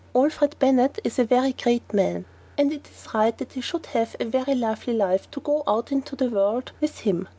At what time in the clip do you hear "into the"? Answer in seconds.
5.91-6.27